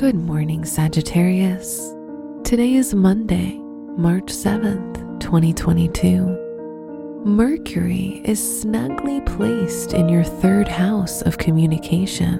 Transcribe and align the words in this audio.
Good 0.00 0.14
morning, 0.14 0.64
Sagittarius. 0.64 1.94
Today 2.42 2.72
is 2.72 2.94
Monday, 2.94 3.58
March 3.98 4.32
7th, 4.32 5.20
2022. 5.20 7.22
Mercury 7.26 8.22
is 8.24 8.62
snugly 8.62 9.20
placed 9.20 9.92
in 9.92 10.08
your 10.08 10.24
third 10.24 10.68
house 10.68 11.20
of 11.20 11.36
communication. 11.36 12.38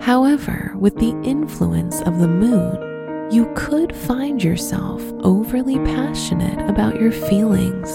However, 0.00 0.74
with 0.80 0.96
the 0.96 1.10
influence 1.22 2.00
of 2.00 2.18
the 2.18 2.26
moon, 2.26 3.30
you 3.30 3.48
could 3.54 3.94
find 3.94 4.42
yourself 4.42 5.00
overly 5.20 5.78
passionate 5.94 6.68
about 6.68 7.00
your 7.00 7.12
feelings. 7.12 7.88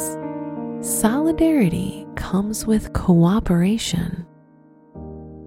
Solidarity 0.80 2.08
comes 2.16 2.66
with 2.66 2.94
cooperation 2.94 4.26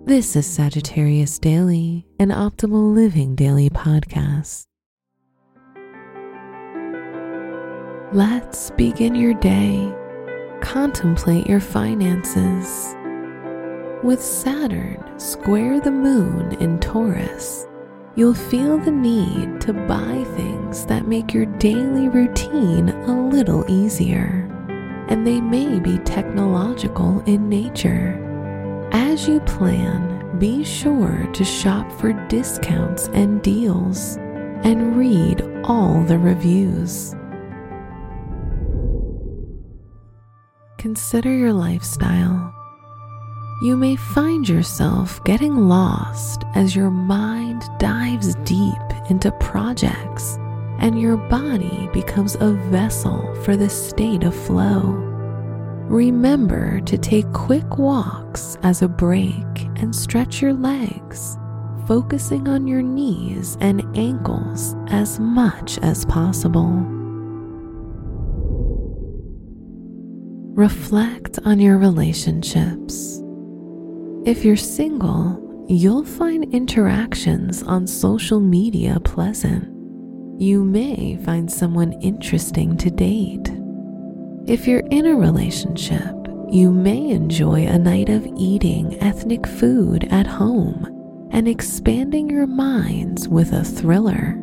this 0.09 0.37
is 0.37 0.47
Sagittarius 0.47 1.39
Daily, 1.39 2.06
an 2.19 2.31
optimal 2.31 2.95
living 2.95 3.34
daily 3.34 3.69
podcast. 3.69 4.65
Let's 8.15 8.70
begin 8.70 9.15
your 9.15 9.34
day. 9.34 9.95
Contemplate 10.62 11.47
your 11.47 11.61
finances. 11.61 12.97
With 14.03 14.23
Saturn 14.23 15.05
square 15.20 15.78
the 15.78 15.91
moon 15.91 16.53
in 16.53 16.81
Taurus, 16.81 17.69
you'll 18.17 18.33
feel 18.33 18.78
the 18.78 18.91
need 18.91 19.61
to 19.61 19.75
buy 19.75 20.25
things 20.37 20.87
that 20.87 21.06
make 21.06 21.34
your 21.34 21.45
daily 21.45 22.09
routine 22.09 22.89
a 22.89 23.28
little 23.28 23.70
easier, 23.70 24.48
and 25.11 25.27
they 25.27 25.43
may 25.43 25.78
be 25.78 25.98
technological 25.98 27.20
in 27.27 27.50
nature. 27.50 28.25
As 29.19 29.27
you 29.27 29.41
plan, 29.41 30.39
be 30.39 30.63
sure 30.63 31.29
to 31.33 31.45
shop 31.45 31.91
for 31.91 32.13
discounts 32.29 33.09
and 33.09 33.43
deals 33.43 34.15
and 34.63 34.97
read 34.97 35.43
all 35.65 36.05
the 36.05 36.17
reviews. 36.17 37.17
Consider 40.78 41.34
your 41.34 41.53
lifestyle. 41.53 42.55
You 43.65 43.77
may 43.77 43.97
find 43.97 44.49
yourself 44.49 45.25
getting 45.25 45.57
lost 45.69 46.45
as 46.55 46.77
your 46.77 46.91
mind 46.91 47.65
dives 47.81 48.37
deep 48.45 49.11
into 49.11 49.33
projects 49.41 50.37
and 50.78 51.01
your 51.01 51.17
body 51.17 51.89
becomes 51.93 52.37
a 52.37 52.53
vessel 52.71 53.34
for 53.43 53.57
the 53.57 53.69
state 53.69 54.23
of 54.23 54.33
flow. 54.33 55.18
Remember 55.88 56.81
to 56.81 56.99
take 56.99 57.32
quick 57.32 57.78
walks 57.78 58.59
as 58.62 58.82
a 58.82 58.88
break 58.88 59.32
and 59.76 59.97
stretch 59.97 60.43
your 60.43 60.53
legs, 60.53 61.38
focusing 61.87 62.47
on 62.47 62.66
your 62.66 62.82
knees 62.82 63.56
and 63.62 63.82
ankles 63.97 64.77
as 64.88 65.19
much 65.19 65.78
as 65.78 66.04
possible. 66.04 66.69
Reflect 70.54 71.38
on 71.47 71.59
your 71.59 71.78
relationships. 71.78 73.22
If 74.27 74.44
you're 74.44 74.56
single, 74.56 75.65
you'll 75.71 76.04
find 76.04 76.53
interactions 76.53 77.62
on 77.62 77.87
social 77.87 78.41
media 78.41 79.00
pleasant. 79.00 79.65
You 80.38 80.65
may 80.65 81.16
find 81.25 81.50
someone 81.50 81.93
interesting 82.03 82.77
to 82.77 82.91
date 82.91 83.58
if 84.48 84.66
you're 84.66 84.86
in 84.91 85.04
a 85.04 85.14
relationship, 85.14 86.14
you 86.50 86.70
may 86.70 87.10
enjoy 87.10 87.66
a 87.66 87.78
night 87.78 88.09
of 88.09 88.26
eating 88.38 88.98
ethnic 89.03 89.47
food 89.47 90.09
at 90.10 90.26
home 90.26 91.28
and 91.31 91.47
expanding 91.47 92.31
your 92.31 92.47
minds 92.47 93.28
with 93.28 93.53
a 93.53 93.62
thriller. 93.62 94.36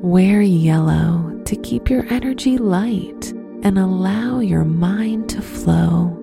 Wear 0.00 0.40
yellow 0.40 1.36
to 1.46 1.56
keep 1.56 1.90
your 1.90 2.06
energy 2.12 2.58
light 2.58 3.32
and 3.64 3.76
allow 3.76 4.38
your 4.38 4.64
mind 4.64 5.28
to 5.30 5.42
flow. 5.42 6.16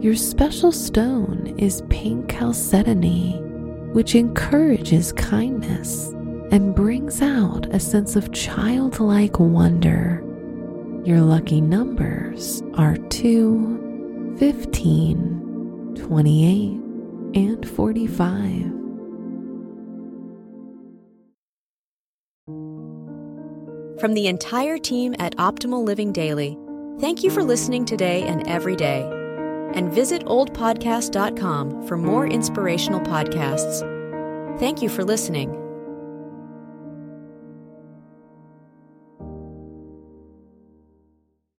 Your 0.00 0.16
special 0.16 0.72
stone 0.72 1.54
is 1.58 1.82
pink 1.90 2.30
chalcedony, 2.30 3.34
which 3.92 4.14
encourages 4.14 5.12
kindness 5.12 6.14
and 6.50 6.74
brings 6.74 7.22
out 7.22 7.66
a 7.74 7.80
sense 7.80 8.16
of 8.16 8.32
childlike 8.32 9.38
wonder. 9.38 10.22
Your 11.04 11.20
lucky 11.20 11.60
numbers 11.60 12.62
are 12.74 12.96
2, 12.96 14.36
15, 14.38 15.96
28, 15.96 16.80
and 17.34 17.68
45. 17.68 18.74
From 24.00 24.12
the 24.12 24.26
entire 24.26 24.76
team 24.76 25.14
at 25.18 25.36
Optimal 25.36 25.84
Living 25.84 26.12
Daily, 26.12 26.58
thank 27.00 27.22
you 27.22 27.30
for 27.30 27.42
listening 27.42 27.84
today 27.84 28.22
and 28.24 28.46
every 28.46 28.76
day. 28.76 29.02
And 29.74 29.92
visit 29.92 30.24
oldpodcast.com 30.26 31.86
for 31.86 31.96
more 31.96 32.26
inspirational 32.26 33.00
podcasts. 33.00 33.80
Thank 34.58 34.82
you 34.82 34.88
for 34.88 35.04
listening. 35.04 35.63